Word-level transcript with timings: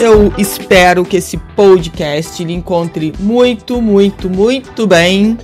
Eu 0.00 0.32
espero 0.38 1.04
que 1.04 1.18
esse 1.18 1.36
podcast 1.36 2.42
lhe 2.42 2.54
encontre 2.54 3.12
muito, 3.20 3.82
muito, 3.82 4.30
muito 4.30 4.86
bem. 4.86 5.36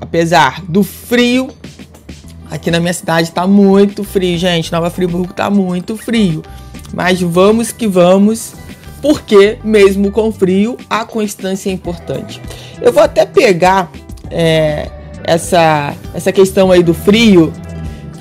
Apesar 0.00 0.60
do 0.62 0.82
frio, 0.82 1.50
aqui 2.50 2.68
na 2.68 2.80
minha 2.80 2.92
cidade 2.92 3.30
tá 3.30 3.46
muito 3.46 4.02
frio, 4.02 4.36
gente. 4.36 4.72
Nova 4.72 4.90
Friburgo 4.90 5.32
tá 5.32 5.48
muito 5.48 5.96
frio. 5.96 6.42
Mas 6.92 7.20
vamos 7.20 7.70
que 7.70 7.86
vamos, 7.86 8.54
porque 9.00 9.58
mesmo 9.62 10.10
com 10.10 10.32
frio, 10.32 10.76
a 10.90 11.04
constância 11.04 11.70
é 11.70 11.72
importante. 11.72 12.42
Eu 12.82 12.92
vou 12.92 13.04
até 13.04 13.24
pegar 13.24 13.88
é, 14.32 14.90
essa, 15.22 15.94
essa 16.12 16.32
questão 16.32 16.72
aí 16.72 16.82
do 16.82 16.92
frio, 16.92 17.52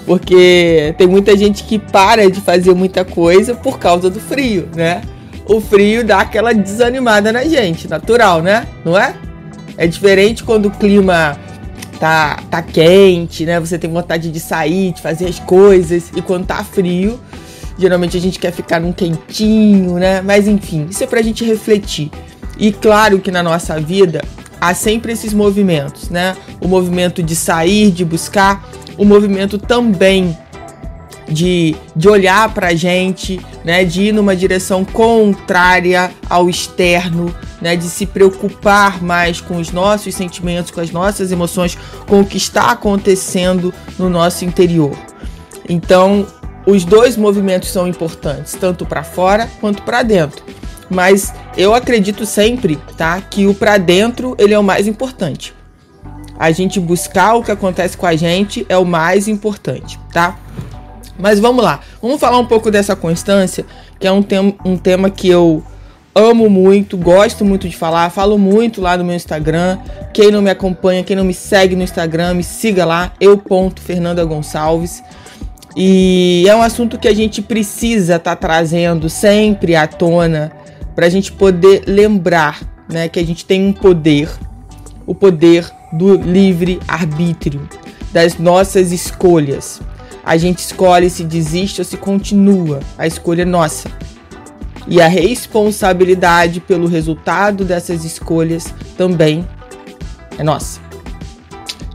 porque 0.06 0.94
tem 0.96 1.08
muita 1.08 1.36
gente 1.36 1.64
que 1.64 1.80
para 1.80 2.30
de 2.30 2.40
fazer 2.40 2.76
muita 2.76 3.04
coisa 3.04 3.56
por 3.56 3.80
causa 3.80 4.12
do 4.12 4.20
frio, 4.20 4.70
né? 4.76 5.02
O 5.50 5.60
frio 5.60 6.06
dá 6.06 6.20
aquela 6.20 6.54
desanimada 6.54 7.34
na 7.34 7.44
gente, 7.44 7.88
natural, 7.90 8.42
né? 8.42 8.68
Não 8.86 8.96
é? 8.96 9.16
É 9.76 9.88
diferente 9.88 10.44
quando 10.44 10.68
o 10.68 10.72
clima 10.72 11.36
tá, 12.00 12.40
tá 12.52 12.62
quente, 12.62 13.46
né? 13.46 13.60
Você 13.60 13.80
tem 13.80 13.92
vontade 13.92 14.32
de 14.32 14.40
sair, 14.40 14.94
de 14.94 15.02
fazer 15.02 15.26
as 15.26 15.40
coisas, 15.40 16.12
e 16.16 16.22
quando 16.22 16.46
tá 16.46 16.64
frio, 16.64 17.20
geralmente 17.80 18.16
a 18.16 18.22
gente 18.22 18.38
quer 18.38 18.52
ficar 18.52 18.80
num 18.80 18.94
quentinho, 18.94 19.96
né? 19.96 20.22
Mas 20.22 20.48
enfim, 20.48 20.86
isso 20.88 21.04
é 21.04 21.08
pra 21.08 21.22
gente 21.24 21.44
refletir. 21.44 22.12
E 22.60 22.72
claro 22.72 23.20
que 23.20 23.32
na 23.32 23.42
nossa 23.42 23.80
vida 23.80 24.22
há 24.62 24.76
sempre 24.76 25.14
esses 25.14 25.34
movimentos, 25.34 26.12
né? 26.12 26.38
O 26.62 26.68
movimento 26.68 27.24
de 27.24 27.36
sair, 27.36 27.90
de 27.90 28.06
buscar, 28.06 28.70
o 29.00 29.04
movimento 29.04 29.58
também 29.58 30.38
de, 31.30 31.76
de 31.96 32.10
olhar 32.10 32.54
para 32.54 32.68
a 32.68 32.76
gente, 32.76 33.40
né, 33.64 33.86
de 33.86 34.04
ir 34.04 34.12
numa 34.12 34.36
direção 34.36 34.84
contrária 34.84 36.12
ao 36.30 36.50
externo, 36.50 37.34
né, 37.62 37.76
de 37.76 37.86
se 37.86 38.06
preocupar 38.06 39.02
mais 39.02 39.40
com 39.40 39.58
os 39.58 39.72
nossos 39.72 40.16
sentimentos, 40.16 40.72
com 40.72 40.82
as 40.82 40.92
nossas 40.92 41.32
emoções, 41.32 41.78
com 42.08 42.22
o 42.22 42.26
que 42.26 42.38
está 42.38 42.72
acontecendo 42.72 43.74
no 43.98 44.10
nosso 44.10 44.44
interior. 44.44 44.98
Então, 45.68 46.26
os 46.66 46.84
dois 46.84 47.16
movimentos 47.16 47.70
são 47.70 47.88
importantes, 47.88 48.54
tanto 48.60 48.86
para 48.86 49.04
fora 49.04 49.48
quanto 49.60 49.84
para 49.84 50.04
dentro. 50.04 50.44
Mas 50.90 51.34
eu 51.56 51.76
acredito 51.76 52.26
sempre, 52.26 52.78
tá, 52.98 53.22
que 53.22 53.46
o 53.46 53.54
para 53.54 53.78
dentro 53.78 54.36
ele 54.40 54.54
é 54.54 54.60
o 54.60 54.64
mais 54.64 54.88
importante. 54.88 55.54
A 56.38 56.52
gente 56.52 56.80
buscar 56.80 57.36
o 57.36 57.44
que 57.44 57.52
acontece 57.52 57.96
com 57.96 58.06
a 58.06 58.16
gente 58.16 58.66
é 58.70 58.78
o 58.78 58.86
mais 58.86 59.28
importante, 59.28 60.00
tá? 60.12 60.38
Mas 61.20 61.40
vamos 61.40 61.64
lá, 61.64 61.82
vamos 62.02 62.20
falar 62.20 62.40
um 62.40 62.46
pouco 62.46 62.72
dessa 62.72 62.96
constância, 62.96 63.66
que 64.00 64.08
é 64.08 64.12
um, 64.12 64.22
tem 64.24 64.58
um 64.64 64.78
tema 64.78 65.10
que 65.10 65.28
eu 65.28 65.62
amo 66.16 66.50
muito, 66.50 66.98
gosto 66.98 67.46
muito 67.46 67.68
de 67.68 67.76
falar, 67.76 68.10
falo 68.10 68.38
muito 68.38 68.82
lá 68.82 68.98
no 68.98 69.04
meu 69.04 69.16
Instagram. 69.16 69.78
Quem 70.14 70.32
não 70.32 70.42
me 70.42 70.50
acompanha, 70.50 71.04
quem 71.04 71.16
não 71.16 71.24
me 71.24 71.34
segue 71.34 71.76
no 71.76 71.84
Instagram, 71.84 72.36
me 72.36 72.44
siga 72.44 72.86
lá, 72.86 73.14
eu 73.20 73.38
ponto 73.38 73.82
Fernanda 73.82 74.24
Gonçalves. 74.24 75.04
E 75.76 76.46
é 76.48 76.56
um 76.56 76.62
assunto 76.62 76.98
que 76.98 77.08
a 77.08 77.14
gente 77.14 77.42
precisa 77.42 78.16
estar 78.16 78.36
tá 78.36 78.48
trazendo 78.48 79.10
sempre 79.10 79.76
à 79.76 79.88
tona 79.88 80.52
para 80.96 81.06
a 81.06 81.10
gente 81.10 81.32
poder 81.32 81.84
lembrar, 81.88 82.60
né, 82.90 83.08
que 83.08 83.20
a 83.20 83.26
gente 83.26 83.46
tem 83.46 83.66
um 83.66 83.72
poder, 83.72 84.30
o 85.06 85.14
poder 85.14 85.70
do 85.94 86.16
livre 86.16 86.80
arbítrio, 86.88 87.68
das 88.12 88.38
nossas 88.38 88.92
escolhas. 88.92 89.80
A 90.30 90.38
gente 90.38 90.60
escolhe 90.60 91.10
se 91.10 91.24
desiste 91.24 91.82
ou 91.82 91.86
se 91.86 91.98
continua. 91.98 92.82
A 93.00 93.08
escolha 93.08 93.42
é 93.42 93.46
nossa. 93.46 93.90
E 94.88 95.02
a 95.02 95.08
responsabilidade 95.08 96.60
pelo 96.60 96.88
resultado 96.88 97.66
dessas 97.66 98.06
escolhas 98.06 98.72
também 98.96 99.44
é 100.38 100.44
nossa. 100.44 100.80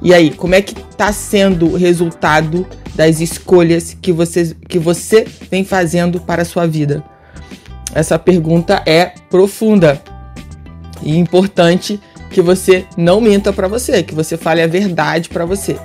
E 0.03 0.12
aí, 0.12 0.33
como 0.33 0.56
é 0.56 0.61
que 0.61 0.77
está 0.77 1.12
sendo 1.12 1.67
o 1.67 1.77
resultado 1.77 2.67
das 2.93 3.21
escolhas 3.21 3.97
que 4.03 4.11
você, 4.11 4.56
que 4.69 4.81
você 4.81 5.25
vem 5.49 5.65
fazendo 5.65 6.21
para 6.21 6.43
a 6.43 6.44
sua 6.44 6.67
vida? 6.67 7.05
Essa 7.94 8.19
pergunta 8.19 8.83
é 8.84 9.12
profunda 9.31 10.03
e 11.00 11.17
importante 11.17 12.00
que 12.33 12.43
você 12.43 12.84
não 12.97 13.21
minta 13.21 13.53
para 13.53 13.69
você, 13.69 14.03
que 14.03 14.12
você 14.12 14.37
fale 14.37 14.61
a 14.61 14.67
verdade 14.67 15.28
para 15.28 15.44
você. 15.44 15.78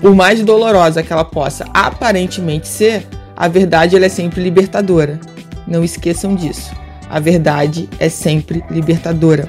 Por 0.00 0.14
mais 0.14 0.42
dolorosa 0.42 1.02
que 1.02 1.12
ela 1.12 1.24
possa 1.24 1.66
aparentemente 1.74 2.66
ser, 2.66 3.06
a 3.36 3.48
verdade 3.48 3.96
é 3.96 4.08
sempre 4.08 4.42
libertadora. 4.42 5.20
Não 5.66 5.84
esqueçam 5.84 6.34
disso. 6.34 6.74
A 7.08 7.20
verdade 7.20 7.88
é 7.98 8.08
sempre 8.08 8.64
libertadora. 8.70 9.48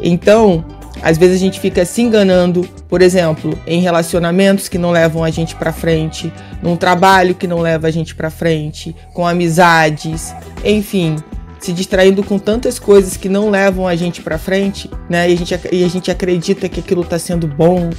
Então, 0.00 0.64
às 1.02 1.18
vezes 1.18 1.36
a 1.36 1.38
gente 1.38 1.60
fica 1.60 1.84
se 1.84 2.02
enganando, 2.02 2.62
por 2.88 3.02
exemplo, 3.02 3.58
em 3.66 3.80
relacionamentos 3.80 4.68
que 4.68 4.78
não 4.78 4.90
levam 4.90 5.24
a 5.24 5.30
gente 5.30 5.54
para 5.56 5.72
frente, 5.72 6.32
num 6.62 6.76
trabalho 6.76 7.34
que 7.34 7.46
não 7.46 7.60
leva 7.60 7.88
a 7.88 7.90
gente 7.90 8.14
para 8.14 8.30
frente, 8.30 8.94
com 9.12 9.26
amizades, 9.26 10.34
enfim, 10.64 11.16
se 11.58 11.72
distraindo 11.72 12.22
com 12.22 12.38
tantas 12.38 12.78
coisas 12.78 13.16
que 13.16 13.28
não 13.28 13.50
levam 13.50 13.86
a 13.86 13.94
gente 13.94 14.22
para 14.22 14.38
frente, 14.38 14.90
né? 15.08 15.30
E 15.30 15.34
a 15.34 15.36
gente, 15.36 15.60
e 15.72 15.84
a 15.84 15.88
gente 15.88 16.10
acredita 16.10 16.68
que 16.68 16.80
aquilo 16.80 17.02
está 17.02 17.18
sendo 17.18 17.46
bom, 17.46 17.90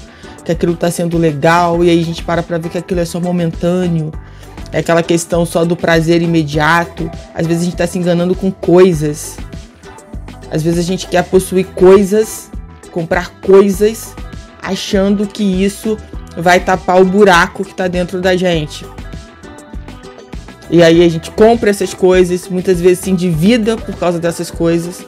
que 0.43 0.51
aquilo 0.51 0.73
está 0.73 0.89
sendo 0.89 1.17
legal, 1.17 1.83
e 1.83 1.89
aí 1.89 2.01
a 2.01 2.05
gente 2.05 2.23
para 2.23 2.41
para 2.41 2.57
ver 2.57 2.69
que 2.69 2.77
aquilo 2.77 2.99
é 2.99 3.05
só 3.05 3.19
momentâneo. 3.19 4.11
É 4.71 4.79
aquela 4.79 5.03
questão 5.03 5.45
só 5.45 5.65
do 5.65 5.75
prazer 5.75 6.21
imediato. 6.21 7.09
Às 7.35 7.45
vezes 7.45 7.61
a 7.61 7.65
gente 7.65 7.73
está 7.73 7.87
se 7.87 7.99
enganando 7.99 8.33
com 8.33 8.51
coisas. 8.51 9.37
Às 10.49 10.63
vezes 10.63 10.79
a 10.79 10.83
gente 10.83 11.07
quer 11.07 11.23
possuir 11.25 11.65
coisas, 11.67 12.49
comprar 12.91 13.29
coisas, 13.41 14.15
achando 14.61 15.27
que 15.27 15.43
isso 15.43 15.97
vai 16.37 16.59
tapar 16.59 17.01
o 17.01 17.05
buraco 17.05 17.63
que 17.63 17.71
está 17.71 17.87
dentro 17.87 18.21
da 18.21 18.35
gente. 18.35 18.85
E 20.69 20.81
aí 20.81 21.03
a 21.03 21.09
gente 21.09 21.29
compra 21.31 21.69
essas 21.69 21.93
coisas, 21.93 22.47
muitas 22.47 22.79
vezes 22.79 22.99
se 22.99 23.11
endivida 23.11 23.75
por 23.75 23.93
causa 23.95 24.19
dessas 24.19 24.49
coisas, 24.49 25.05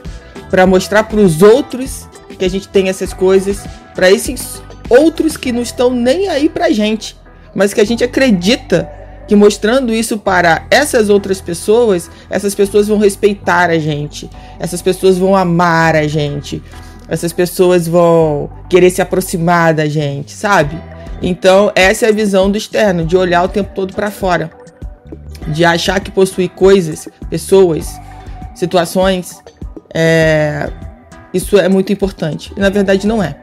para 0.49 0.67
mostrar 0.67 1.05
para 1.05 1.21
os 1.21 1.41
outros 1.41 2.05
que 2.37 2.43
a 2.43 2.49
gente 2.49 2.67
tem 2.67 2.89
essas 2.89 3.13
coisas, 3.13 3.63
para 3.95 4.11
esses 4.11 4.61
outros 4.89 5.37
que 5.37 5.51
não 5.51 5.61
estão 5.61 5.89
nem 5.89 6.29
aí 6.29 6.49
pra 6.49 6.71
gente, 6.71 7.17
mas 7.55 7.73
que 7.73 7.81
a 7.81 7.85
gente 7.85 8.03
acredita 8.03 8.89
que 9.27 9.35
mostrando 9.35 9.93
isso 9.93 10.17
para 10.17 10.65
essas 10.69 11.09
outras 11.09 11.39
pessoas, 11.39 12.09
essas 12.29 12.53
pessoas 12.53 12.87
vão 12.87 12.97
respeitar 12.97 13.69
a 13.69 13.79
gente, 13.79 14.29
essas 14.59 14.81
pessoas 14.81 15.17
vão 15.17 15.35
amar 15.35 15.95
a 15.95 16.07
gente, 16.07 16.61
essas 17.07 17.31
pessoas 17.31 17.87
vão 17.87 18.49
querer 18.69 18.89
se 18.89 19.01
aproximar 19.01 19.73
da 19.73 19.87
gente, 19.87 20.31
sabe? 20.31 20.79
Então, 21.21 21.71
essa 21.73 22.05
é 22.05 22.09
a 22.09 22.11
visão 22.11 22.51
do 22.51 22.57
externo, 22.57 23.05
de 23.05 23.15
olhar 23.15 23.43
o 23.43 23.47
tempo 23.47 23.71
todo 23.73 23.93
para 23.93 24.11
fora, 24.11 24.51
de 25.47 25.63
achar 25.63 25.99
que 25.99 26.11
possui 26.11 26.49
coisas, 26.49 27.07
pessoas, 27.29 27.99
situações, 28.53 29.41
é... 29.93 30.69
isso 31.33 31.57
é 31.57 31.69
muito 31.69 31.93
importante. 31.93 32.51
E 32.55 32.59
na 32.59 32.69
verdade 32.69 33.07
não 33.07 33.23
é. 33.23 33.35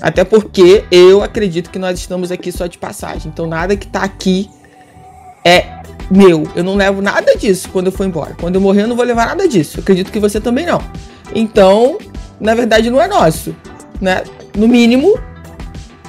Até 0.00 0.24
porque 0.24 0.84
eu 0.90 1.22
acredito 1.22 1.70
que 1.70 1.78
nós 1.78 1.98
estamos 1.98 2.30
aqui 2.30 2.52
só 2.52 2.66
de 2.66 2.78
passagem. 2.78 3.30
Então 3.32 3.46
nada 3.46 3.76
que 3.76 3.86
tá 3.86 4.02
aqui 4.02 4.50
é 5.44 5.76
meu. 6.10 6.46
Eu 6.54 6.64
não 6.64 6.76
levo 6.76 7.00
nada 7.00 7.36
disso 7.36 7.68
quando 7.70 7.86
eu 7.86 7.92
for 7.92 8.06
embora. 8.06 8.34
Quando 8.38 8.56
eu 8.56 8.60
morrer, 8.60 8.82
eu 8.82 8.88
não 8.88 8.96
vou 8.96 9.04
levar 9.04 9.26
nada 9.26 9.48
disso. 9.48 9.78
Eu 9.78 9.82
acredito 9.82 10.12
que 10.12 10.18
você 10.18 10.40
também 10.40 10.66
não. 10.66 10.80
Então, 11.34 11.98
na 12.40 12.54
verdade, 12.54 12.90
não 12.90 13.00
é 13.00 13.08
nosso. 13.08 13.54
Né? 14.00 14.22
No 14.56 14.68
mínimo, 14.68 15.18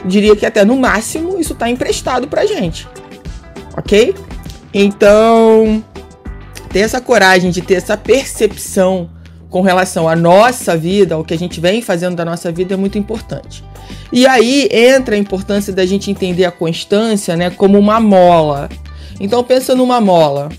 diria 0.05 0.35
que 0.35 0.45
até 0.45 0.65
no 0.65 0.75
máximo, 0.77 1.39
isso 1.39 1.53
está 1.53 1.69
emprestado 1.69 2.27
pra 2.27 2.45
gente. 2.45 2.87
Ok? 3.75 4.13
Então, 4.73 5.83
ter 6.69 6.79
essa 6.79 6.99
coragem 6.99 7.51
de 7.51 7.61
ter 7.61 7.75
essa 7.75 7.95
percepção 7.95 9.09
com 9.49 9.61
relação 9.61 10.07
à 10.07 10.15
nossa 10.15 10.75
vida, 10.75 11.15
ao 11.15 11.23
que 11.23 11.33
a 11.33 11.37
gente 11.37 11.59
vem 11.59 11.81
fazendo 11.81 12.15
da 12.15 12.25
nossa 12.25 12.51
vida, 12.51 12.73
é 12.73 12.77
muito 12.77 12.97
importante. 12.97 13.63
E 14.11 14.25
aí 14.27 14.67
entra 14.71 15.15
a 15.15 15.17
importância 15.17 15.73
da 15.73 15.85
gente 15.85 16.11
entender 16.11 16.45
a 16.45 16.51
constância, 16.51 17.35
né, 17.35 17.49
como 17.49 17.77
uma 17.77 17.99
mola. 17.99 18.69
Então 19.19 19.43
pensa 19.43 19.75
numa 19.75 19.99
mola. 20.01 20.49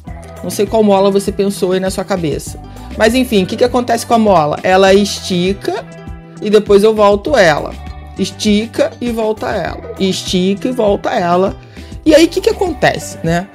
Não 0.42 0.50
sei 0.50 0.66
qual 0.66 0.82
mola 0.82 1.10
você 1.10 1.32
pensou 1.32 1.72
aí 1.72 1.80
na 1.80 1.90
sua 1.90 2.04
cabeça. 2.04 2.60
Mas 2.96 3.14
enfim, 3.14 3.42
o 3.42 3.46
que, 3.46 3.56
que 3.56 3.64
acontece 3.64 4.06
com 4.06 4.14
a 4.14 4.18
mola? 4.18 4.58
Ela 4.62 4.92
estica 4.94 5.84
e 6.40 6.50
depois 6.50 6.82
eu 6.82 6.94
volto 6.94 7.36
ela. 7.36 7.72
Estica 8.18 8.90
e 9.00 9.10
volta 9.10 9.48
ela. 9.48 9.94
Estica 9.98 10.68
e 10.68 10.72
volta 10.72 11.10
ela. 11.10 11.56
E 12.04 12.14
aí 12.14 12.24
o 12.24 12.28
que, 12.28 12.40
que 12.40 12.50
acontece, 12.50 13.18
né? 13.22 13.46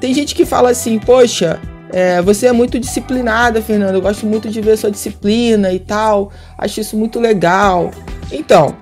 Tem 0.00 0.12
gente 0.12 0.34
que 0.34 0.44
fala 0.44 0.70
assim, 0.70 0.98
poxa, 0.98 1.60
é, 1.90 2.20
você 2.22 2.46
é 2.46 2.52
muito 2.52 2.78
disciplinada, 2.78 3.62
Fernanda. 3.62 3.94
Eu 3.94 4.02
gosto 4.02 4.26
muito 4.26 4.48
de 4.48 4.60
ver 4.60 4.76
sua 4.76 4.90
disciplina 4.90 5.72
e 5.72 5.78
tal. 5.78 6.32
Acho 6.58 6.80
isso 6.80 6.96
muito 6.96 7.20
legal. 7.20 7.90
Então, 8.32 8.76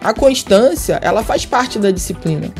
a 0.00 0.12
constância, 0.12 0.98
ela 1.02 1.22
faz 1.22 1.44
parte 1.46 1.78
da 1.78 1.90
disciplina. 1.90 2.52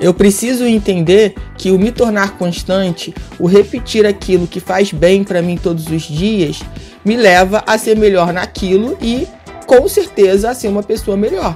Eu 0.00 0.14
preciso 0.14 0.64
entender 0.64 1.34
que 1.56 1.72
o 1.72 1.78
me 1.78 1.90
tornar 1.90 2.38
constante, 2.38 3.12
o 3.38 3.46
repetir 3.46 4.06
aquilo 4.06 4.46
que 4.46 4.60
faz 4.60 4.92
bem 4.92 5.24
para 5.24 5.42
mim 5.42 5.56
todos 5.56 5.88
os 5.88 6.02
dias, 6.02 6.60
me 7.04 7.16
leva 7.16 7.64
a 7.66 7.76
ser 7.76 7.96
melhor 7.96 8.32
naquilo 8.32 8.96
e, 9.02 9.26
com 9.66 9.88
certeza, 9.88 10.50
a 10.50 10.54
ser 10.54 10.68
uma 10.68 10.84
pessoa 10.84 11.16
melhor. 11.16 11.54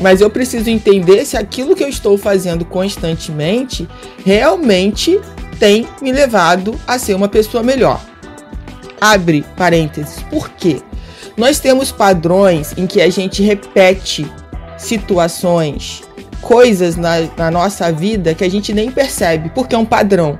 Mas 0.00 0.20
eu 0.20 0.28
preciso 0.28 0.68
entender 0.68 1.24
se 1.24 1.36
aquilo 1.36 1.76
que 1.76 1.84
eu 1.84 1.88
estou 1.88 2.18
fazendo 2.18 2.64
constantemente 2.64 3.88
realmente 4.24 5.20
tem 5.58 5.88
me 6.02 6.12
levado 6.12 6.78
a 6.86 6.98
ser 6.98 7.14
uma 7.14 7.28
pessoa 7.28 7.62
melhor. 7.62 8.00
Abre 9.00 9.44
parênteses. 9.56 10.22
Por 10.30 10.50
quê? 10.50 10.80
Nós 11.36 11.58
temos 11.58 11.90
padrões 11.90 12.72
em 12.76 12.86
que 12.86 13.00
a 13.00 13.10
gente 13.10 13.42
repete 13.42 14.30
situações, 14.76 16.02
coisas 16.40 16.96
na, 16.96 17.22
na 17.36 17.50
nossa 17.50 17.90
vida 17.90 18.34
que 18.34 18.44
a 18.44 18.50
gente 18.50 18.72
nem 18.72 18.90
percebe, 18.90 19.50
porque 19.54 19.74
é 19.74 19.78
um 19.78 19.84
padrão. 19.84 20.38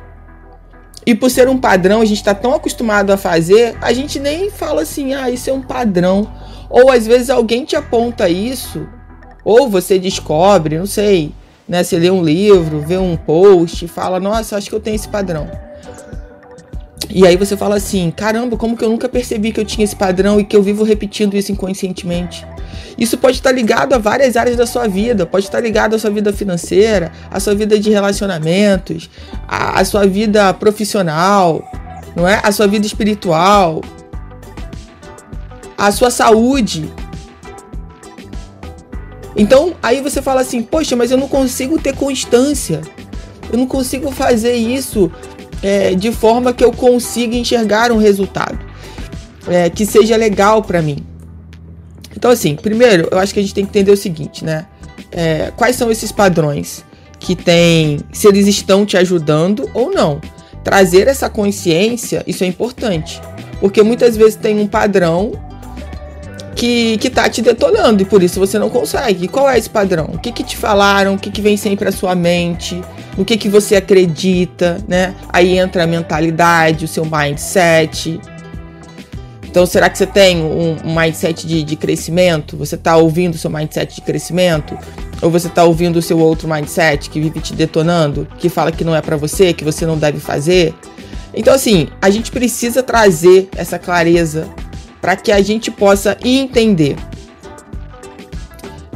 E 1.07 1.15
por 1.15 1.31
ser 1.31 1.49
um 1.49 1.59
padrão, 1.59 2.01
a 2.01 2.05
gente 2.05 2.19
está 2.19 2.35
tão 2.35 2.55
acostumado 2.55 3.13
a 3.13 3.17
fazer, 3.17 3.77
a 3.81 3.93
gente 3.93 4.19
nem 4.19 4.51
fala 4.51 4.83
assim, 4.83 5.15
ah, 5.15 5.31
isso 5.31 5.51
é 5.51 5.53
um 5.53 5.61
padrão. 5.61 6.31
Ou 6.71 6.91
às 6.91 7.07
vezes 7.07 7.29
alguém 7.29 7.65
te 7.65 7.77
aponta 7.77 8.29
isso, 8.29 8.87
ou 9.45 9.69
você 9.69 9.99
descobre, 9.99 10.79
não 10.79 10.87
sei, 10.87 11.33
né? 11.69 11.83
Você 11.83 11.99
lê 11.99 12.11
um 12.11 12.23
livro, 12.23 12.81
vê 12.81 12.97
um 12.97 13.17
post, 13.17 13.87
fala, 13.89 14.19
nossa, 14.19 14.57
acho 14.57 14.69
que 14.69 14.75
eu 14.75 14.81
tenho 14.81 14.97
esse 14.97 15.09
padrão. 15.09 15.49
E 17.11 17.25
aí 17.25 17.37
você 17.37 17.57
fala 17.57 17.77
assim: 17.77 18.11
caramba, 18.11 18.57
como 18.57 18.77
que 18.77 18.85
eu 18.85 18.91
nunca 18.91 19.09
percebi 19.09 19.53
que 19.53 19.61
eu 19.61 19.65
tinha 19.65 19.85
esse 19.85 19.95
padrão 19.95 20.41
e 20.41 20.45
que 20.45 20.57
eu 20.57 20.63
vivo 20.63 20.83
repetindo 20.83 21.37
isso 21.37 21.53
inconscientemente? 21.53 22.45
Isso 22.99 23.17
pode 23.19 23.37
estar 23.37 23.53
ligado 23.53 23.93
a 23.93 23.99
várias 23.99 24.37
áreas 24.37 24.57
da 24.57 24.67
sua 24.67 24.89
vida, 24.89 25.25
pode 25.25 25.45
estar 25.45 25.61
ligado 25.61 25.95
à 25.95 25.99
sua 25.99 26.11
vida 26.11 26.33
financeira, 26.33 27.13
à 27.31 27.39
sua 27.39 27.55
vida 27.55 27.79
de 27.79 27.91
relacionamentos, 27.91 29.09
à, 29.47 29.81
à 29.81 29.85
sua 29.85 30.07
vida 30.07 30.53
profissional, 30.55 31.63
não 32.17 32.27
é? 32.27 32.41
À 32.43 32.51
sua 32.51 32.67
vida 32.67 32.87
espiritual, 32.87 33.81
à 35.79 35.91
sua 35.93 36.11
saúde. 36.11 36.91
Então, 39.37 39.75
aí 39.83 40.01
você 40.01 40.23
fala 40.23 40.41
assim: 40.41 40.63
"Poxa, 40.63 40.95
mas 40.97 41.11
eu 41.11 41.19
não 41.19 41.29
consigo 41.29 41.79
ter 41.79 41.95
constância. 41.95 42.81
Eu 43.53 43.59
não 43.59 43.67
consigo 43.67 44.11
fazer 44.11 44.55
isso 44.55 45.11
é, 45.63 45.95
de 45.95 46.11
forma 46.13 46.53
que 46.53 46.65
eu 46.65 46.73
consiga 46.73 47.37
enxergar 47.37 47.93
um 47.93 47.99
resultado 47.99 48.59
é, 49.49 49.71
que 49.71 49.85
seja 49.87 50.17
legal 50.17 50.63
para 50.63 50.81
mim. 50.83 50.99
Então, 52.17 52.31
assim, 52.31 52.55
primeiro, 52.55 53.09
eu 53.11 53.19
acho 53.19 53.35
que 53.35 53.41
a 53.41 53.43
gente 53.43 53.55
tem 53.55 53.65
que 53.65 53.71
entender 53.71 53.91
o 53.91 53.97
seguinte, 53.97 54.45
né? 54.45 54.67
É, 55.11 55.53
quais 55.57 55.77
são 55.77 55.91
esses 55.91 56.11
padrões 56.11 56.85
que 57.19 57.35
tem, 57.35 58.01
se 58.13 58.29
eles 58.29 58.47
estão 58.47 58.85
te 58.85 58.97
ajudando 58.97 59.69
ou 59.73 59.91
não. 59.91 60.21
Trazer 60.63 61.09
essa 61.09 61.29
consciência, 61.29 62.23
isso 62.27 62.45
é 62.45 62.47
importante, 62.47 63.21
porque 63.61 63.83
muitas 63.83 64.17
vezes 64.17 64.37
tem 64.37 64.59
um 64.59 64.67
padrão 64.67 65.33
que, 66.65 66.97
que 66.97 67.11
tá 67.11 67.29
te 67.29 67.43
detonando 67.43 68.03
e 68.03 68.07
por 68.07 68.23
isso 68.23 68.41
você 68.41 68.59
não 68.59 68.71
consegue. 68.71 69.29
qual 69.29 69.51
é 69.51 69.59
esse 69.59 69.69
padrão? 69.69 70.09
O 70.15 70.19
que, 70.19 70.33
que 70.33 70.43
te 70.43 70.57
falaram? 70.57 71.15
O 71.15 71.19
que, 71.19 71.31
que 71.31 71.43
vem 71.43 71.59
sempre 71.59 71.87
à 71.87 71.93
sua 71.93 72.15
mente? 72.15 72.81
No 73.19 73.25
que, 73.25 73.37
que 73.37 73.51
você 73.51 73.77
acredita, 73.77 74.79
né? 74.89 75.15
Aí 75.29 75.59
entra 75.59 75.85
a 75.85 75.87
mentalidade, 75.87 76.87
o 76.87 76.89
seu 76.89 77.05
mindset. 77.05 78.19
Então, 79.45 79.67
será 79.67 79.91
que 79.91 79.99
você 79.99 80.07
tem 80.07 80.39
um, 80.39 80.77
um 80.85 80.99
mindset 80.99 81.47
de, 81.47 81.63
de 81.63 81.77
crescimento? 81.77 82.57
Você 82.57 82.77
está 82.77 82.97
ouvindo 82.97 83.35
o 83.35 83.39
seu 83.39 83.51
mindset 83.51 83.97
de 83.97 84.01
crescimento? 84.01 84.77
Ou 85.21 85.31
você 85.31 85.49
está 85.49 85.65
ouvindo 85.65 85.97
o 85.97 86.03
seu 86.03 86.19
outro 86.19 86.49
mindset 86.49 87.11
que 87.11 87.21
vive 87.21 87.41
te 87.41 87.53
detonando, 87.53 88.27
que 88.39 88.49
fala 88.49 88.73
que 88.73 88.83
não 88.83 88.97
é 88.97 89.03
para 89.03 89.17
você, 89.17 89.53
que 89.53 89.65
você 89.65 89.85
não 89.85 89.99
deve 89.99 90.19
fazer? 90.19 90.75
Então, 91.35 91.53
assim, 91.53 91.89
a 92.01 92.09
gente 92.09 92.33
precisa 92.33 92.83
trazer 92.83 93.49
essa 93.55 93.79
clareza 93.79 94.49
para 95.05 95.17
que 95.17 95.31
a 95.31 95.43
gente 95.43 95.71
possa 95.71 96.17
entender 96.25 96.97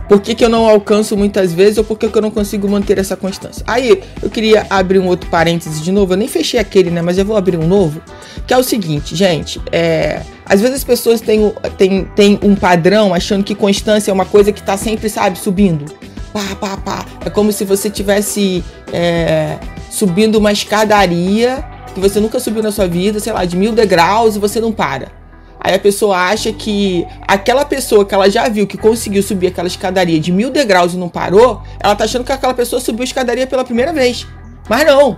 por 0.08 0.22
que, 0.22 0.34
que 0.34 0.43
eu 0.43 0.49
não 0.49 0.66
alcanço 0.66 1.14
muitas 1.14 1.52
vezes 1.52 1.76
ou 1.76 1.84
por 1.84 1.99
que, 1.99 2.08
que 2.08 2.16
eu 2.16 2.22
não 2.22 2.31
consigo 2.31 2.66
manter 2.66 2.96
essa 2.96 3.14
constância. 3.14 3.62
Aí 3.66 4.02
eu 4.22 4.31
queria 4.31 4.66
abrir 4.70 4.99
um 5.00 5.06
outro 5.06 5.28
parêntese 5.28 5.82
de 5.82 5.93
novo. 5.93 6.14
Eu 6.14 6.16
nem 6.16 6.26
fechei 6.26 6.58
aquele, 6.58 6.88
né? 6.88 7.02
Mas 7.02 7.19
eu 7.19 7.26
vou 7.26 7.37
abrir 7.37 7.58
um 7.58 7.66
novo. 7.66 8.00
Que 8.46 8.55
é 8.55 8.56
o 8.56 8.62
seguinte, 8.62 9.14
gente. 9.14 9.60
É, 9.70 10.22
às 10.46 10.62
vezes 10.62 10.76
as 10.76 10.84
pessoas 10.84 11.20
têm, 11.20 11.52
têm, 11.76 12.05
têm 12.16 12.38
um 12.43 12.55
padrão 12.55 13.12
achando 13.12 13.44
que 13.44 13.55
constância 13.55 14.10
é 14.10 14.14
uma 14.14 14.25
coisa 14.25 14.50
que 14.50 14.62
tá 14.62 14.78
sempre, 14.78 15.10
sabe, 15.10 15.38
subindo. 15.38 15.84
Pá, 16.32 16.56
pá, 16.58 16.76
pá. 16.78 17.06
É 17.26 17.28
como 17.28 17.52
se 17.52 17.66
você 17.66 17.90
tivesse 17.90 18.64
é, 18.94 19.58
subindo 19.90 20.37
uma 20.37 20.52
escadaria 20.52 21.62
que 21.93 22.00
você 22.00 22.19
nunca 22.19 22.40
subiu 22.40 22.62
na 22.62 22.72
sua 22.72 22.88
vida, 22.88 23.20
sei 23.20 23.34
lá, 23.34 23.44
de 23.44 23.58
mil 23.58 23.72
degraus 23.72 24.37
e 24.37 24.38
você 24.38 24.58
não 24.58 24.72
para. 24.72 25.18
Aí 25.60 25.75
a 25.75 25.78
pessoa 25.78 26.16
acha 26.16 26.52
que 26.52 27.06
aquela 27.26 27.64
pessoa 27.64 28.05
que 28.05 28.14
ela 28.14 28.31
já 28.31 28.49
viu 28.49 28.66
que 28.66 28.78
conseguiu 28.78 29.22
subir 29.22 29.49
aquela 29.49 29.66
escadaria 29.66 30.20
de 30.20 30.31
mil 30.31 30.50
degraus 30.50 30.94
e 30.94 30.96
não 30.96 31.08
parou, 31.08 31.62
ela 31.81 31.96
tá 31.96 32.05
achando 32.05 32.25
que 32.25 32.32
aquela 32.32 32.55
pessoa 32.55 32.81
subiu 32.81 33.02
a 33.02 33.05
escadaria 33.05 33.46
pela 33.46 33.64
primeira 33.64 33.93
vez. 33.93 34.26
Mas 34.69 34.87
não. 34.87 35.16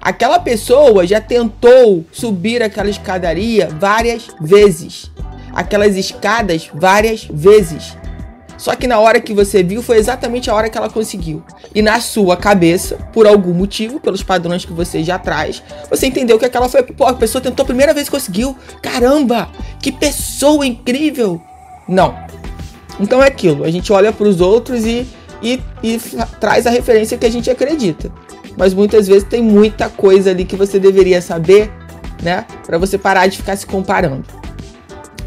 Aquela 0.00 0.38
pessoa 0.38 1.06
já 1.06 1.20
tentou 1.20 2.04
subir 2.12 2.62
aquela 2.62 2.90
escadaria 2.90 3.68
várias 3.68 4.28
vezes. 4.40 5.10
Aquelas 5.52 5.96
escadas 5.96 6.70
várias 6.74 7.24
vezes. 7.24 7.96
Só 8.62 8.76
que 8.76 8.86
na 8.86 9.00
hora 9.00 9.20
que 9.20 9.34
você 9.34 9.60
viu 9.60 9.82
foi 9.82 9.96
exatamente 9.98 10.48
a 10.48 10.54
hora 10.54 10.70
que 10.70 10.78
ela 10.78 10.88
conseguiu. 10.88 11.42
E 11.74 11.82
na 11.82 11.98
sua 11.98 12.36
cabeça, 12.36 12.94
por 13.12 13.26
algum 13.26 13.52
motivo, 13.52 13.98
pelos 13.98 14.22
padrões 14.22 14.64
que 14.64 14.72
você 14.72 15.02
já 15.02 15.18
traz, 15.18 15.60
você 15.90 16.06
entendeu 16.06 16.38
que 16.38 16.44
aquela 16.44 16.68
foi. 16.68 16.80
Pô, 16.84 17.04
a 17.06 17.12
pessoa 17.12 17.42
tentou 17.42 17.64
a 17.64 17.66
primeira 17.66 17.92
vez 17.92 18.06
e 18.06 18.10
conseguiu. 18.12 18.56
Caramba! 18.80 19.50
Que 19.80 19.90
pessoa 19.90 20.64
incrível! 20.64 21.42
Não. 21.88 22.16
Então 23.00 23.20
é 23.20 23.26
aquilo. 23.26 23.64
A 23.64 23.70
gente 23.72 23.92
olha 23.92 24.12
para 24.12 24.28
os 24.28 24.40
outros 24.40 24.84
e, 24.86 25.08
e, 25.42 25.60
e 25.82 26.00
traz 26.38 26.64
a 26.64 26.70
referência 26.70 27.18
que 27.18 27.26
a 27.26 27.30
gente 27.32 27.50
acredita. 27.50 28.12
Mas 28.56 28.72
muitas 28.72 29.08
vezes 29.08 29.24
tem 29.24 29.42
muita 29.42 29.88
coisa 29.88 30.30
ali 30.30 30.44
que 30.44 30.54
você 30.54 30.78
deveria 30.78 31.20
saber, 31.20 31.68
né? 32.22 32.46
Para 32.64 32.78
você 32.78 32.96
parar 32.96 33.26
de 33.26 33.38
ficar 33.38 33.56
se 33.56 33.66
comparando. 33.66 34.22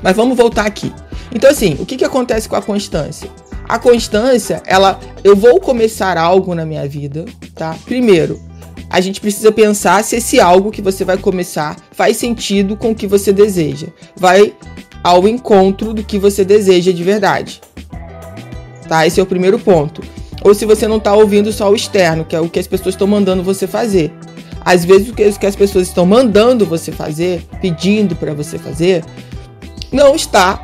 Mas 0.01 0.15
vamos 0.15 0.37
voltar 0.37 0.65
aqui. 0.65 0.93
Então, 1.33 1.49
assim, 1.49 1.75
o 1.79 1.85
que, 1.85 1.97
que 1.97 2.05
acontece 2.05 2.47
com 2.47 2.55
a 2.55 2.61
constância? 2.61 3.29
A 3.67 3.79
constância, 3.79 4.61
ela, 4.65 4.99
eu 5.23 5.35
vou 5.35 5.59
começar 5.59 6.17
algo 6.17 6.53
na 6.53 6.65
minha 6.65 6.87
vida, 6.87 7.25
tá? 7.55 7.75
Primeiro, 7.85 8.39
a 8.89 9.01
gente 9.01 9.19
precisa 9.19 9.51
pensar 9.51 10.03
se 10.03 10.17
esse 10.17 10.39
algo 10.39 10.71
que 10.71 10.81
você 10.81 11.03
vai 11.03 11.17
começar 11.17 11.75
faz 11.91 12.17
sentido 12.17 12.77
com 12.77 12.91
o 12.91 12.95
que 12.95 13.07
você 13.07 13.33
deseja. 13.33 13.87
Vai 14.15 14.53
ao 15.03 15.27
encontro 15.27 15.93
do 15.93 16.03
que 16.03 16.17
você 16.17 16.45
deseja 16.45 16.91
de 16.91 17.03
verdade. 17.03 17.61
Tá? 18.87 19.05
Esse 19.05 19.19
é 19.19 19.23
o 19.23 19.25
primeiro 19.25 19.59
ponto. 19.59 20.01
Ou 20.43 20.53
se 20.53 20.65
você 20.65 20.87
não 20.87 20.97
está 20.97 21.13
ouvindo 21.13 21.51
só 21.51 21.69
o 21.71 21.75
externo, 21.75 22.23
que 22.23 22.35
é 22.35 22.39
o 22.39 22.47
que 22.47 22.59
as 22.59 22.67
pessoas 22.67 22.93
estão 22.93 23.07
mandando 23.07 23.41
você 23.43 23.65
fazer. 23.65 24.13
Às 24.63 24.85
vezes 24.85 25.09
o 25.09 25.13
que 25.13 25.23
as 25.23 25.55
pessoas 25.55 25.87
estão 25.87 26.05
mandando 26.05 26.65
você 26.65 26.91
fazer, 26.91 27.43
pedindo 27.61 28.15
para 28.15 28.33
você 28.33 28.57
fazer, 28.57 29.03
não 29.91 30.15
está 30.15 30.59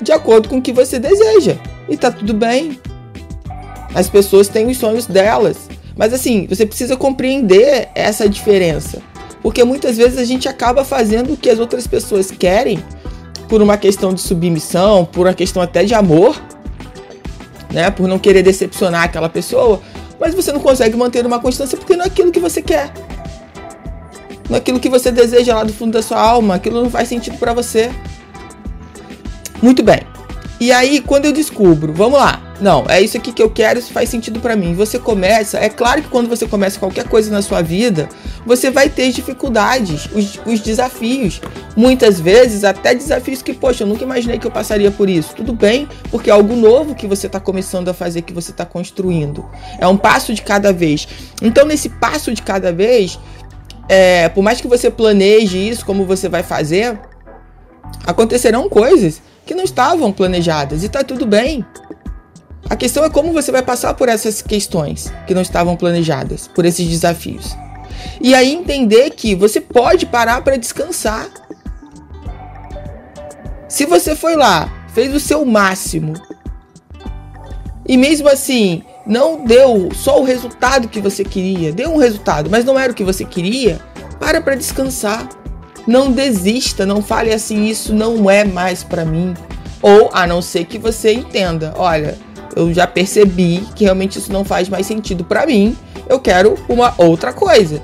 de 0.00 0.12
acordo 0.12 0.48
com 0.48 0.58
o 0.58 0.62
que 0.62 0.72
você 0.72 0.98
deseja. 0.98 1.56
E 1.88 1.96
tá 1.96 2.10
tudo 2.10 2.34
bem. 2.34 2.78
As 3.94 4.08
pessoas 4.08 4.48
têm 4.48 4.66
os 4.66 4.76
sonhos 4.76 5.06
delas. 5.06 5.68
Mas 5.96 6.12
assim, 6.12 6.46
você 6.46 6.64
precisa 6.64 6.96
compreender 6.96 7.88
essa 7.94 8.28
diferença. 8.28 9.02
Porque 9.42 9.64
muitas 9.64 9.96
vezes 9.96 10.18
a 10.18 10.24
gente 10.24 10.48
acaba 10.48 10.84
fazendo 10.84 11.32
o 11.32 11.36
que 11.36 11.50
as 11.50 11.58
outras 11.58 11.86
pessoas 11.86 12.30
querem 12.30 12.82
por 13.48 13.62
uma 13.62 13.76
questão 13.76 14.12
de 14.12 14.20
submissão, 14.20 15.04
por 15.04 15.26
uma 15.26 15.34
questão 15.34 15.62
até 15.62 15.82
de 15.84 15.94
amor, 15.94 16.40
né? 17.72 17.90
Por 17.90 18.06
não 18.06 18.18
querer 18.18 18.42
decepcionar 18.42 19.04
aquela 19.04 19.28
pessoa, 19.28 19.80
mas 20.20 20.34
você 20.34 20.52
não 20.52 20.60
consegue 20.60 20.96
manter 20.96 21.24
uma 21.24 21.40
constância 21.40 21.76
porque 21.78 21.96
não 21.96 22.04
é 22.04 22.08
aquilo 22.08 22.30
que 22.30 22.40
você 22.40 22.60
quer. 22.60 22.92
Não 24.48 24.56
é 24.56 24.58
aquilo 24.58 24.80
que 24.80 24.88
você 24.88 25.10
deseja 25.10 25.54
lá 25.54 25.64
do 25.64 25.72
fundo 25.72 25.92
da 25.92 26.02
sua 26.02 26.20
alma, 26.20 26.56
aquilo 26.56 26.82
não 26.82 26.90
faz 26.90 27.08
sentido 27.08 27.38
para 27.38 27.52
você. 27.52 27.90
Muito 29.62 29.82
bem. 29.82 30.00
E 30.60 30.72
aí, 30.72 31.00
quando 31.00 31.26
eu 31.26 31.32
descubro, 31.32 31.92
vamos 31.92 32.18
lá, 32.18 32.42
não, 32.60 32.84
é 32.88 33.00
isso 33.00 33.16
aqui 33.16 33.32
que 33.32 33.40
eu 33.40 33.48
quero, 33.48 33.78
isso 33.78 33.92
faz 33.92 34.08
sentido 34.08 34.40
para 34.40 34.56
mim. 34.56 34.74
Você 34.74 34.98
começa, 34.98 35.56
é 35.58 35.68
claro 35.68 36.02
que 36.02 36.08
quando 36.08 36.28
você 36.28 36.48
começa 36.48 36.80
qualquer 36.80 37.04
coisa 37.04 37.30
na 37.30 37.40
sua 37.40 37.62
vida, 37.62 38.08
você 38.44 38.68
vai 38.68 38.88
ter 38.88 39.12
dificuldades, 39.12 40.08
os, 40.12 40.40
os 40.44 40.58
desafios. 40.58 41.40
Muitas 41.76 42.18
vezes, 42.18 42.64
até 42.64 42.92
desafios 42.92 43.40
que, 43.40 43.54
poxa, 43.54 43.84
eu 43.84 43.86
nunca 43.86 44.02
imaginei 44.02 44.36
que 44.36 44.46
eu 44.48 44.50
passaria 44.50 44.90
por 44.90 45.08
isso. 45.08 45.32
Tudo 45.36 45.52
bem, 45.52 45.88
porque 46.10 46.28
é 46.28 46.32
algo 46.32 46.56
novo 46.56 46.96
que 46.96 47.06
você 47.06 47.28
está 47.28 47.38
começando 47.38 47.88
a 47.88 47.94
fazer, 47.94 48.22
que 48.22 48.32
você 48.32 48.50
está 48.50 48.66
construindo. 48.66 49.48
É 49.78 49.86
um 49.86 49.96
passo 49.96 50.34
de 50.34 50.42
cada 50.42 50.72
vez. 50.72 51.06
Então, 51.40 51.64
nesse 51.64 51.88
passo 51.88 52.34
de 52.34 52.42
cada 52.42 52.72
vez, 52.72 53.16
é, 53.88 54.28
por 54.28 54.42
mais 54.42 54.60
que 54.60 54.66
você 54.66 54.90
planeje 54.90 55.56
isso, 55.56 55.86
como 55.86 56.04
você 56.04 56.28
vai 56.28 56.42
fazer, 56.42 56.98
acontecerão 58.04 58.68
coisas 58.68 59.22
que 59.48 59.54
não 59.54 59.64
estavam 59.64 60.12
planejadas 60.12 60.84
e 60.84 60.90
tá 60.90 61.02
tudo 61.02 61.26
bem. 61.26 61.64
A 62.68 62.76
questão 62.76 63.02
é 63.02 63.08
como 63.08 63.32
você 63.32 63.50
vai 63.50 63.62
passar 63.62 63.94
por 63.94 64.06
essas 64.06 64.42
questões 64.42 65.10
que 65.26 65.32
não 65.32 65.40
estavam 65.40 65.74
planejadas, 65.74 66.46
por 66.46 66.66
esses 66.66 66.86
desafios. 66.86 67.56
E 68.20 68.34
aí 68.34 68.52
entender 68.52 69.08
que 69.10 69.34
você 69.34 69.58
pode 69.58 70.04
parar 70.04 70.42
para 70.42 70.58
descansar. 70.58 71.26
Se 73.66 73.86
você 73.86 74.14
foi 74.14 74.36
lá, 74.36 74.70
fez 74.92 75.14
o 75.14 75.20
seu 75.20 75.46
máximo, 75.46 76.12
e 77.88 77.96
mesmo 77.96 78.28
assim 78.28 78.82
não 79.06 79.46
deu 79.46 79.88
só 79.94 80.20
o 80.20 80.24
resultado 80.24 80.88
que 80.88 81.00
você 81.00 81.24
queria, 81.24 81.72
deu 81.72 81.90
um 81.90 81.96
resultado, 81.96 82.50
mas 82.50 82.66
não 82.66 82.78
era 82.78 82.92
o 82.92 82.94
que 82.94 83.02
você 83.04 83.24
queria, 83.24 83.80
para 84.20 84.42
para 84.42 84.56
descansar. 84.56 85.26
Não 85.88 86.12
desista, 86.12 86.84
não 86.84 87.00
fale 87.00 87.32
assim, 87.32 87.64
isso 87.64 87.94
não 87.94 88.30
é 88.30 88.44
mais 88.44 88.84
para 88.84 89.06
mim. 89.06 89.32
Ou 89.80 90.10
a 90.12 90.26
não 90.26 90.42
ser 90.42 90.66
que 90.66 90.76
você 90.76 91.14
entenda, 91.14 91.72
olha, 91.78 92.18
eu 92.54 92.74
já 92.74 92.86
percebi 92.86 93.66
que 93.74 93.84
realmente 93.84 94.18
isso 94.18 94.30
não 94.30 94.44
faz 94.44 94.68
mais 94.68 94.86
sentido 94.86 95.24
para 95.24 95.46
mim. 95.46 95.74
Eu 96.06 96.20
quero 96.20 96.56
uma 96.68 96.92
outra 96.98 97.32
coisa. 97.32 97.80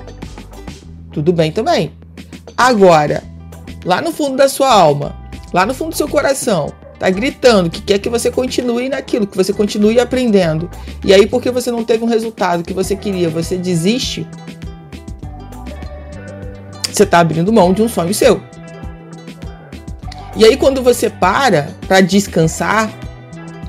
Tudo 1.11 1.33
bem 1.33 1.51
também. 1.51 1.93
Agora, 2.55 3.23
lá 3.83 3.99
no 4.03 4.11
fundo 4.11 4.37
da 4.37 4.47
sua 4.47 4.71
alma, 4.71 5.15
lá 5.51 5.65
no 5.65 5.73
fundo 5.73 5.89
do 5.89 5.97
seu 5.97 6.07
coração, 6.07 6.71
tá 6.99 7.09
gritando 7.09 7.71
que 7.71 7.81
quer 7.81 7.97
que 7.97 8.07
você 8.07 8.29
continue 8.29 8.87
naquilo, 8.87 9.25
que 9.25 9.35
você 9.35 9.51
continue 9.51 9.99
aprendendo. 9.99 10.69
E 11.03 11.11
aí, 11.11 11.25
porque 11.25 11.49
você 11.49 11.71
não 11.71 11.83
teve 11.83 12.03
um 12.03 12.07
resultado 12.07 12.61
que 12.61 12.71
você 12.71 12.95
queria, 12.95 13.29
você 13.31 13.57
desiste. 13.57 14.27
Você 16.95 17.05
tá 17.05 17.19
abrindo 17.19 17.51
mão 17.51 17.73
de 17.73 17.81
um 17.81 17.89
sonho 17.89 18.13
seu. 18.13 18.41
E 20.35 20.45
aí, 20.45 20.55
quando 20.57 20.81
você 20.81 21.09
para 21.09 21.69
para 21.87 22.01
descansar, 22.01 22.89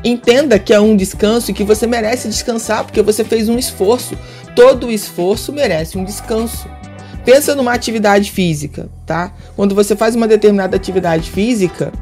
Entenda 0.06 0.56
que 0.56 0.72
é 0.72 0.78
um 0.78 0.96
descanso 0.96 1.50
e 1.50 1.54
que 1.54 1.64
você 1.64 1.84
merece 1.84 2.28
descansar 2.28 2.84
porque 2.84 3.02
você 3.02 3.24
fez 3.24 3.48
um 3.48 3.58
esforço. 3.58 4.16
Todo 4.54 4.88
esforço 4.88 5.52
merece 5.52 5.98
um 5.98 6.04
descanso. 6.04 6.68
Pensa 7.24 7.56
numa 7.56 7.72
atividade 7.72 8.30
física, 8.30 8.88
tá? 9.04 9.32
Quando 9.56 9.74
você 9.74 9.96
faz 9.96 10.14
uma 10.14 10.28
determinada 10.28 10.76
atividade 10.76 11.28
física, 11.28 11.92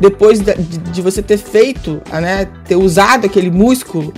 depois 0.00 0.40
de, 0.40 0.54
de 0.54 1.02
você 1.02 1.22
ter 1.22 1.36
feito, 1.36 2.00
né, 2.10 2.48
ter 2.64 2.76
usado 2.76 3.26
aquele 3.26 3.50
músculo, 3.50 4.14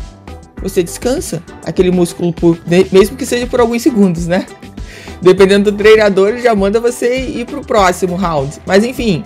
você 0.62 0.80
descansa 0.80 1.42
aquele 1.66 1.90
músculo 1.90 2.32
por, 2.32 2.56
mesmo 2.92 3.16
que 3.16 3.26
seja 3.26 3.48
por 3.48 3.58
alguns 3.58 3.82
segundos, 3.82 4.28
né? 4.28 4.46
Dependendo 5.20 5.70
do 5.70 5.76
treinador, 5.76 6.30
ele 6.30 6.42
já 6.42 6.54
manda 6.54 6.80
você 6.80 7.20
ir 7.20 7.44
pro 7.44 7.60
próximo 7.60 8.16
round. 8.16 8.58
Mas 8.66 8.84
enfim, 8.84 9.22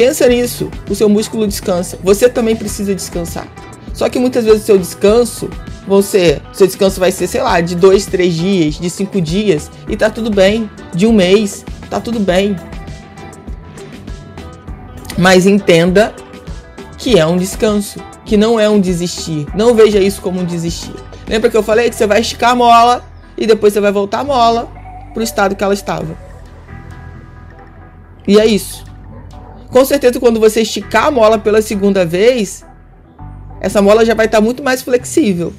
Pensa 0.00 0.26
nisso, 0.28 0.70
o 0.88 0.94
seu 0.94 1.10
músculo 1.10 1.46
descansa. 1.46 1.98
Você 2.02 2.26
também 2.26 2.56
precisa 2.56 2.94
descansar. 2.94 3.46
Só 3.92 4.08
que 4.08 4.18
muitas 4.18 4.46
vezes 4.46 4.62
o 4.62 4.64
seu 4.64 4.78
descanso, 4.78 5.50
seu 6.54 6.66
descanso 6.66 6.98
vai 6.98 7.12
ser, 7.12 7.26
sei 7.26 7.42
lá, 7.42 7.60
de 7.60 7.74
dois, 7.74 8.06
três 8.06 8.32
dias, 8.32 8.76
de 8.76 8.88
cinco 8.88 9.20
dias, 9.20 9.70
e 9.86 9.98
tá 9.98 10.08
tudo 10.08 10.30
bem. 10.30 10.70
De 10.94 11.06
um 11.06 11.12
mês, 11.12 11.66
tá 11.90 12.00
tudo 12.00 12.18
bem. 12.18 12.56
Mas 15.18 15.44
entenda 15.44 16.14
que 16.96 17.18
é 17.18 17.26
um 17.26 17.36
descanso, 17.36 18.00
que 18.24 18.38
não 18.38 18.58
é 18.58 18.70
um 18.70 18.80
desistir. 18.80 19.46
Não 19.54 19.74
veja 19.74 19.98
isso 19.98 20.22
como 20.22 20.40
um 20.40 20.44
desistir. 20.46 20.94
Lembra 21.28 21.50
que 21.50 21.56
eu 21.58 21.62
falei 21.62 21.90
que 21.90 21.96
você 21.96 22.06
vai 22.06 22.22
esticar 22.22 22.52
a 22.52 22.54
mola 22.54 23.04
e 23.36 23.46
depois 23.46 23.74
você 23.74 23.80
vai 23.80 23.92
voltar 23.92 24.20
a 24.20 24.24
mola 24.24 24.79
pro 25.12 25.22
estado 25.22 25.54
que 25.54 25.64
ela 25.64 25.74
estava. 25.74 26.16
E 28.26 28.38
é 28.38 28.46
isso. 28.46 28.84
Com 29.70 29.84
certeza, 29.84 30.18
quando 30.18 30.40
você 30.40 30.62
esticar 30.62 31.06
a 31.06 31.10
mola 31.10 31.38
pela 31.38 31.62
segunda 31.62 32.04
vez, 32.04 32.64
essa 33.60 33.80
mola 33.80 34.04
já 34.04 34.14
vai 34.14 34.26
estar 34.26 34.40
muito 34.40 34.62
mais 34.62 34.82
flexível. 34.82 35.52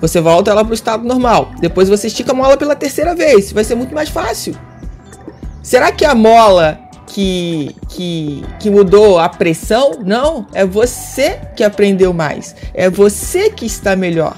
Você 0.00 0.20
volta 0.20 0.50
ela 0.50 0.64
para 0.64 0.72
o 0.72 0.74
estado 0.74 1.04
normal. 1.04 1.52
Depois 1.60 1.88
você 1.88 2.08
estica 2.08 2.32
a 2.32 2.34
mola 2.34 2.56
pela 2.56 2.74
terceira 2.74 3.14
vez. 3.14 3.52
Vai 3.52 3.62
ser 3.62 3.76
muito 3.76 3.94
mais 3.94 4.08
fácil. 4.08 4.54
Será 5.62 5.92
que 5.92 6.04
a 6.04 6.12
mola 6.12 6.78
que, 7.06 7.76
que, 7.88 8.44
que 8.58 8.68
mudou 8.68 9.18
a 9.20 9.28
pressão? 9.28 10.00
Não. 10.04 10.46
É 10.52 10.66
você 10.66 11.38
que 11.54 11.62
aprendeu 11.62 12.12
mais. 12.12 12.56
É 12.74 12.90
você 12.90 13.48
que 13.48 13.64
está 13.64 13.94
melhor. 13.94 14.36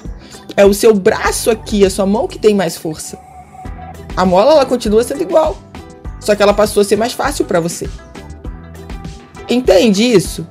É 0.54 0.66
o 0.66 0.74
seu 0.74 0.94
braço 0.94 1.50
aqui, 1.50 1.84
a 1.84 1.90
sua 1.90 2.04
mão 2.04 2.28
que 2.28 2.38
tem 2.38 2.54
mais 2.54 2.76
força. 2.76 3.18
A 4.16 4.24
mola 4.24 4.52
ela 4.52 4.66
continua 4.66 5.02
sendo 5.02 5.22
igual. 5.22 5.58
Só 6.20 6.34
que 6.34 6.42
ela 6.42 6.54
passou 6.54 6.80
a 6.80 6.84
ser 6.84 6.96
mais 6.96 7.12
fácil 7.12 7.44
para 7.44 7.60
você. 7.60 7.88
Entende 9.48 10.04
isso? 10.04 10.46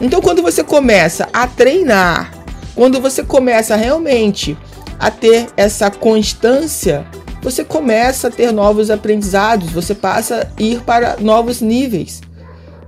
Então, 0.00 0.20
quando 0.20 0.42
você 0.42 0.62
começa 0.62 1.28
a 1.32 1.46
treinar, 1.46 2.32
quando 2.74 3.00
você 3.00 3.22
começa 3.22 3.76
realmente 3.76 4.56
a 4.98 5.10
ter 5.10 5.48
essa 5.56 5.90
constância, 5.90 7.06
você 7.42 7.64
começa 7.64 8.28
a 8.28 8.30
ter 8.30 8.52
novos 8.52 8.90
aprendizados, 8.90 9.70
você 9.70 9.94
passa 9.94 10.48
a 10.56 10.62
ir 10.62 10.80
para 10.82 11.16
novos 11.18 11.60
níveis. 11.60 12.20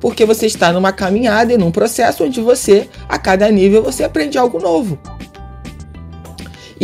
Porque 0.00 0.24
você 0.24 0.46
está 0.46 0.72
numa 0.72 0.92
caminhada 0.92 1.52
e 1.52 1.58
num 1.58 1.70
processo 1.70 2.24
onde 2.24 2.40
você, 2.40 2.88
a 3.08 3.18
cada 3.18 3.50
nível, 3.50 3.82
você 3.82 4.04
aprende 4.04 4.38
algo 4.38 4.60
novo. 4.60 4.98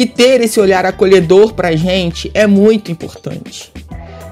E 0.00 0.06
ter 0.06 0.40
esse 0.40 0.58
olhar 0.58 0.86
acolhedor 0.86 1.52
para 1.52 1.68
a 1.68 1.76
gente 1.76 2.30
é 2.32 2.46
muito 2.46 2.90
importante 2.90 3.70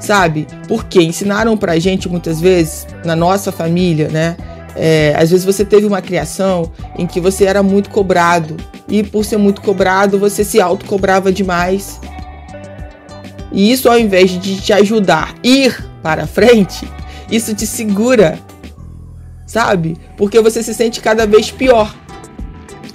sabe? 0.00 0.46
Porque 0.66 1.02
ensinaram 1.02 1.56
pra 1.56 1.78
gente 1.78 2.08
muitas 2.08 2.40
vezes, 2.40 2.87
na 3.04 3.16
nossa 3.16 3.50
família, 3.50 4.08
né? 4.08 4.37
É, 4.76 5.14
às 5.16 5.30
vezes 5.30 5.44
você 5.44 5.64
teve 5.64 5.87
uma 5.87 6.00
criação 6.00 6.70
em 6.96 7.06
que 7.06 7.20
você 7.20 7.44
era 7.44 7.62
muito 7.62 7.90
cobrado 7.90 8.56
e 8.88 9.02
por 9.02 9.25
ser 9.25 9.37
muito 9.37 9.60
cobrado 9.60 10.18
você 10.18 10.44
se 10.44 10.60
autocobrava 10.60 11.32
demais. 11.32 12.00
E 13.50 13.72
isso 13.72 13.88
ao 13.88 13.98
invés 13.98 14.30
de 14.30 14.60
te 14.60 14.72
ajudar 14.72 15.34
a 15.34 15.46
ir 15.46 15.84
para 16.02 16.26
frente, 16.26 16.88
isso 17.30 17.54
te 17.54 17.66
segura, 17.66 18.38
sabe? 19.46 19.96
Porque 20.16 20.40
você 20.40 20.62
se 20.62 20.72
sente 20.72 21.00
cada 21.00 21.26
vez 21.26 21.50
pior. 21.50 21.92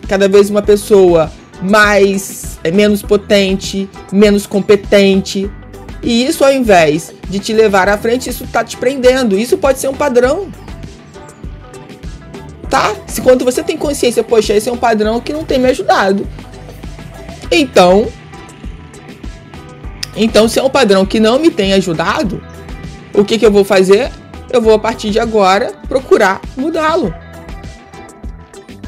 Cada 0.08 0.28
vez 0.30 0.50
uma 0.50 0.62
pessoa 0.62 1.32
mais 1.64 2.60
é, 2.64 2.72
menos 2.72 3.02
potente, 3.02 3.90
menos 4.12 4.46
competente, 4.46 5.50
e 6.04 6.26
isso, 6.26 6.44
ao 6.44 6.52
invés 6.52 7.14
de 7.30 7.40
te 7.40 7.54
levar 7.54 7.88
à 7.88 7.98
frente, 7.98 8.30
isso 8.30 8.46
tá 8.46 8.64
te 8.64 8.76
prendendo. 8.76 9.38
Isso 9.38 9.58
pode 9.58 9.80
ser 9.80 9.88
um 9.88 9.94
padrão. 9.94 10.52
Tá? 12.70 12.94
Se 13.08 13.22
quando 13.22 13.46
você 13.46 13.64
tem 13.64 13.78
consciência, 13.78 14.22
poxa, 14.22 14.54
esse 14.54 14.68
é 14.68 14.72
um 14.72 14.78
padrão 14.78 15.22
que 15.22 15.32
não 15.32 15.46
tem 15.46 15.58
me 15.58 15.70
ajudado. 15.70 16.28
Então, 17.50 18.08
então 20.16 20.50
se 20.50 20.60
é 20.60 20.64
um 20.64 20.70
padrão 20.70 21.06
que 21.06 21.20
não 21.20 21.40
me 21.40 21.50
tem 21.50 21.72
ajudado, 21.74 22.44
o 23.14 23.24
que, 23.24 23.38
que 23.38 23.46
eu 23.46 23.52
vou 23.52 23.64
fazer? 23.64 24.12
Eu 24.52 24.62
vou 24.62 24.74
a 24.74 24.80
partir 24.80 25.10
de 25.10 25.20
agora 25.20 25.72
procurar 25.88 26.42
mudá-lo. 26.58 27.14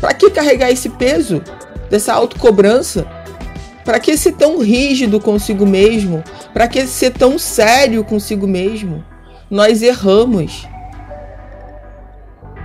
Para 0.01 0.13
que 0.13 0.29
carregar 0.31 0.69
esse 0.69 0.89
peso 0.89 1.41
dessa 1.89 2.13
autocobrança? 2.13 3.05
Para 3.83 3.99
que 3.99 4.17
ser 4.17 4.33
tão 4.33 4.59
rígido 4.59 5.19
consigo 5.19 5.65
mesmo? 5.65 6.23
Para 6.53 6.67
que 6.67 6.85
ser 6.87 7.11
tão 7.11 7.37
sério 7.37 8.03
consigo 8.03 8.47
mesmo? 8.47 9.03
Nós 9.49 9.81
erramos. 9.81 10.67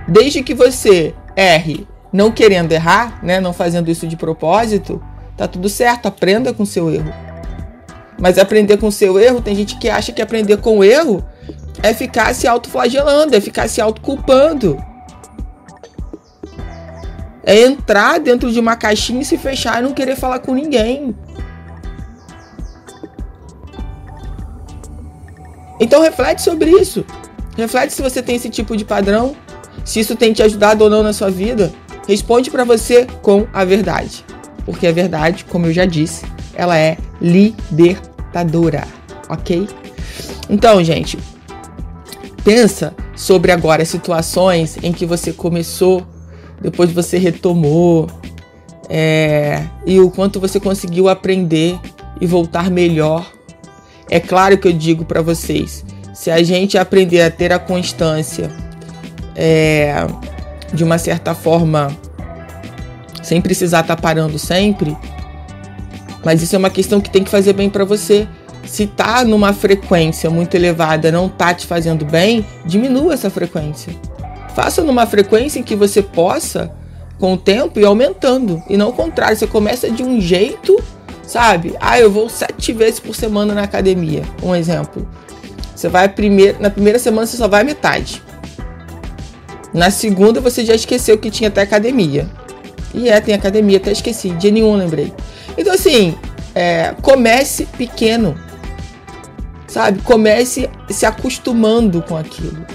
Desde 0.07 0.41
que 0.41 0.53
você 0.53 1.13
erre 1.35 1.87
não 2.11 2.31
querendo 2.31 2.71
errar, 2.71 3.23
né, 3.23 3.39
não 3.39 3.53
fazendo 3.53 3.89
isso 3.89 4.07
de 4.07 4.17
propósito, 4.17 5.01
tá 5.37 5.47
tudo 5.47 5.69
certo, 5.69 6.07
aprenda 6.07 6.53
com 6.53 6.65
seu 6.65 6.93
erro. 6.93 7.13
Mas 8.19 8.37
aprender 8.37 8.77
com 8.77 8.91
seu 8.91 9.19
erro, 9.19 9.41
tem 9.41 9.55
gente 9.55 9.77
que 9.77 9.89
acha 9.89 10.11
que 10.11 10.21
aprender 10.21 10.57
com 10.57 10.83
erro 10.83 11.23
é 11.81 11.93
ficar 11.93 12.35
se 12.35 12.47
autoflagelando, 12.47 13.35
é 13.35 13.41
ficar 13.41 13.67
se 13.67 13.81
autoculpando. 13.81 14.77
É 17.43 17.61
entrar 17.61 18.19
dentro 18.19 18.51
de 18.51 18.59
uma 18.59 18.75
caixinha 18.75 19.21
e 19.21 19.25
se 19.25 19.37
fechar 19.37 19.79
e 19.79 19.83
não 19.83 19.93
querer 19.93 20.15
falar 20.15 20.39
com 20.39 20.53
ninguém. 20.53 21.15
Então 25.79 26.01
reflete 26.01 26.43
sobre 26.43 26.69
isso. 26.69 27.03
Reflete 27.57 27.91
se 27.93 28.01
você 28.01 28.21
tem 28.21 28.35
esse 28.35 28.49
tipo 28.49 28.77
de 28.77 28.85
padrão, 28.85 29.35
se 29.83 29.99
isso 29.99 30.15
tem 30.15 30.31
te 30.31 30.43
ajudado 30.43 30.83
ou 30.83 30.89
não 30.89 31.03
na 31.03 31.11
sua 31.13 31.29
vida. 31.29 31.71
responde 32.07 32.49
para 32.49 32.63
você 32.63 33.05
com 33.21 33.47
a 33.53 33.63
verdade. 33.63 34.25
Porque 34.65 34.85
a 34.85 34.91
verdade, 34.91 35.45
como 35.45 35.65
eu 35.65 35.73
já 35.73 35.85
disse, 35.85 36.25
ela 36.53 36.77
é 36.77 36.97
libertadora, 37.21 38.87
ok? 39.29 39.67
Então, 40.49 40.83
gente, 40.83 41.17
pensa 42.43 42.93
sobre 43.15 43.51
agora 43.51 43.85
situações 43.85 44.77
em 44.83 44.91
que 44.91 45.05
você 45.05 45.31
começou, 45.31 46.05
depois 46.61 46.91
você 46.91 47.17
retomou, 47.17 48.07
é, 48.93 49.63
e 49.85 49.99
o 49.99 50.11
quanto 50.11 50.39
você 50.39 50.59
conseguiu 50.59 51.07
aprender 51.07 51.79
e 52.19 52.27
voltar 52.27 52.69
melhor. 52.69 53.31
É 54.09 54.19
claro 54.19 54.57
que 54.57 54.67
eu 54.67 54.73
digo 54.73 55.05
para 55.05 55.21
vocês, 55.21 55.85
se 56.13 56.29
a 56.29 56.43
gente 56.43 56.77
aprender 56.77 57.21
a 57.21 57.31
ter 57.31 57.53
a 57.53 57.59
constância 57.59 58.51
é, 59.33 60.05
de 60.73 60.83
uma 60.83 60.97
certa 60.97 61.33
forma, 61.33 61.87
sem 63.23 63.39
precisar 63.41 63.81
estar 63.81 63.95
tá 63.95 64.01
parando 64.01 64.37
sempre, 64.37 64.95
mas 66.23 66.43
isso 66.43 66.53
é 66.55 66.59
uma 66.59 66.69
questão 66.69 66.99
que 66.99 67.09
tem 67.09 67.23
que 67.23 67.29
fazer 67.29 67.53
bem 67.53 67.69
para 67.69 67.85
você. 67.85 68.27
Se 68.65 68.85
tá 68.85 69.23
numa 69.23 69.53
frequência 69.53 70.29
muito 70.29 70.53
elevada, 70.53 71.11
não 71.11 71.27
tá 71.27 71.53
te 71.53 71.65
fazendo 71.65 72.05
bem, 72.05 72.45
diminua 72.65 73.13
essa 73.13 73.29
frequência. 73.29 73.93
Faça 74.55 74.83
numa 74.83 75.05
frequência 75.05 75.59
em 75.59 75.63
que 75.63 75.75
você 75.75 76.01
possa, 76.01 76.71
com 77.19 77.33
o 77.33 77.37
tempo, 77.37 77.79
ir 77.79 77.85
aumentando. 77.85 78.61
E 78.69 78.75
não 78.75 78.89
o 78.89 78.93
contrário, 78.93 79.37
você 79.37 79.47
começa 79.47 79.89
de 79.89 80.03
um 80.03 80.19
jeito, 80.19 80.81
sabe? 81.23 81.75
Ah, 81.79 81.99
eu 81.99 82.11
vou 82.11 82.27
sete 82.27 82.73
vezes 82.73 82.99
por 82.99 83.15
semana 83.15 83.53
na 83.53 83.63
academia. 83.63 84.23
Um 84.43 84.55
exemplo. 84.55 85.07
Você 85.75 85.87
vai 85.87 86.09
primeiro, 86.09 86.61
na 86.61 86.69
primeira 86.69 86.99
semana 86.99 87.25
você 87.25 87.37
só 87.37 87.47
vai 87.47 87.63
metade. 87.63 88.21
Na 89.73 89.89
segunda 89.89 90.41
você 90.41 90.65
já 90.65 90.75
esqueceu 90.75 91.17
que 91.17 91.31
tinha 91.31 91.47
até 91.47 91.61
academia. 91.61 92.29
E 92.93 93.09
é, 93.09 93.21
tem 93.21 93.33
academia, 93.33 93.77
até 93.77 93.91
esqueci, 93.91 94.31
dia 94.31 94.51
nenhum 94.51 94.75
lembrei. 94.75 95.13
Então 95.57 95.73
assim, 95.73 96.15
é, 96.53 96.93
comece 97.01 97.65
pequeno. 97.65 98.37
Sabe? 99.65 100.01
Comece 100.01 100.69
se 100.89 101.05
acostumando 101.05 102.01
com 102.01 102.17
aquilo. 102.17 102.65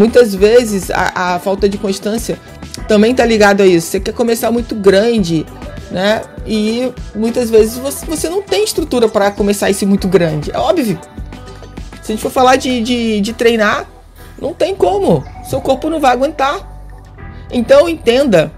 Muitas 0.00 0.34
vezes 0.34 0.90
a, 0.90 1.34
a 1.34 1.38
falta 1.38 1.68
de 1.68 1.76
constância 1.76 2.40
também 2.88 3.14
tá 3.14 3.22
ligado 3.22 3.60
a 3.60 3.66
isso. 3.66 3.88
Você 3.88 4.00
quer 4.00 4.14
começar 4.14 4.50
muito 4.50 4.74
grande, 4.74 5.44
né? 5.90 6.22
E 6.46 6.90
muitas 7.14 7.50
vezes 7.50 7.76
você, 7.76 8.06
você 8.06 8.26
não 8.30 8.40
tem 8.40 8.64
estrutura 8.64 9.10
para 9.10 9.30
começar 9.30 9.68
esse 9.68 9.84
muito 9.84 10.08
grande. 10.08 10.50
É 10.52 10.58
óbvio. 10.58 10.98
Se 12.00 12.12
a 12.12 12.14
gente 12.14 12.22
for 12.22 12.30
falar 12.30 12.56
de, 12.56 12.80
de, 12.80 13.20
de 13.20 13.32
treinar, 13.34 13.86
não 14.40 14.54
tem 14.54 14.74
como. 14.74 15.22
Seu 15.44 15.60
corpo 15.60 15.90
não 15.90 16.00
vai 16.00 16.12
aguentar. 16.12 16.66
Então 17.52 17.86
entenda 17.86 18.50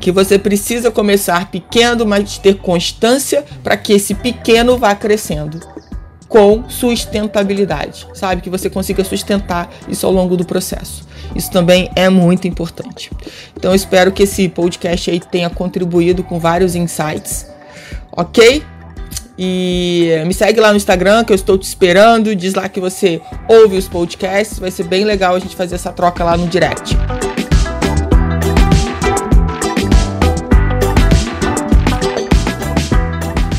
que 0.00 0.10
você 0.10 0.38
precisa 0.38 0.90
começar 0.90 1.50
pequeno, 1.50 2.06
mas 2.06 2.38
ter 2.38 2.54
constância 2.56 3.44
para 3.62 3.76
que 3.76 3.92
esse 3.92 4.14
pequeno 4.14 4.78
vá 4.78 4.94
crescendo 4.94 5.60
com 6.32 6.64
sustentabilidade, 6.66 8.08
sabe? 8.14 8.40
Que 8.40 8.48
você 8.48 8.70
consiga 8.70 9.04
sustentar 9.04 9.70
isso 9.86 10.06
ao 10.06 10.12
longo 10.12 10.34
do 10.34 10.46
processo. 10.46 11.06
Isso 11.36 11.50
também 11.50 11.90
é 11.94 12.08
muito 12.08 12.48
importante. 12.48 13.10
Então 13.54 13.74
espero 13.74 14.10
que 14.10 14.22
esse 14.22 14.48
podcast 14.48 15.10
aí 15.10 15.20
tenha 15.20 15.50
contribuído 15.50 16.24
com 16.24 16.40
vários 16.40 16.74
insights, 16.74 17.46
ok? 18.10 18.62
E 19.38 20.08
me 20.26 20.32
segue 20.32 20.58
lá 20.58 20.70
no 20.70 20.78
Instagram 20.78 21.22
que 21.22 21.32
eu 21.32 21.36
estou 21.36 21.58
te 21.58 21.64
esperando. 21.64 22.34
Diz 22.34 22.54
lá 22.54 22.66
que 22.66 22.80
você 22.80 23.20
ouve 23.46 23.76
os 23.76 23.86
podcasts. 23.86 24.58
Vai 24.58 24.70
ser 24.70 24.84
bem 24.84 25.04
legal 25.04 25.34
a 25.34 25.38
gente 25.38 25.54
fazer 25.54 25.74
essa 25.74 25.92
troca 25.92 26.24
lá 26.24 26.34
no 26.34 26.46
direct. 26.46 26.96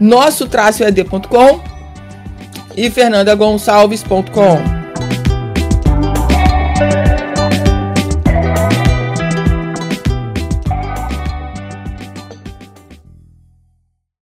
nosso-ed.com 0.00 1.75
e 2.76 2.90
fernandagonçalves.com. 2.90 4.75